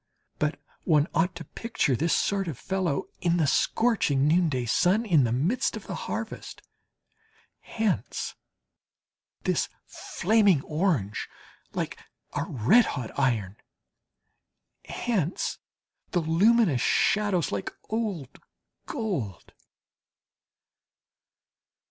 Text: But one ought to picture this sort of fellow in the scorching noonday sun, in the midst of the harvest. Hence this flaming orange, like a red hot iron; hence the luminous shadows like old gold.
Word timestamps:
But 0.39 0.59
one 0.83 1.05
ought 1.13 1.35
to 1.35 1.43
picture 1.45 1.95
this 1.95 2.15
sort 2.15 2.47
of 2.47 2.57
fellow 2.57 3.03
in 3.19 3.37
the 3.37 3.45
scorching 3.45 4.27
noonday 4.27 4.65
sun, 4.65 5.05
in 5.05 5.25
the 5.25 5.31
midst 5.31 5.77
of 5.77 5.85
the 5.85 5.93
harvest. 5.93 6.63
Hence 7.59 8.33
this 9.43 9.69
flaming 9.85 10.63
orange, 10.63 11.29
like 11.73 12.03
a 12.33 12.45
red 12.45 12.85
hot 12.85 13.11
iron; 13.15 13.57
hence 14.85 15.59
the 16.09 16.19
luminous 16.19 16.81
shadows 16.81 17.51
like 17.51 17.71
old 17.87 18.39
gold. 18.87 19.53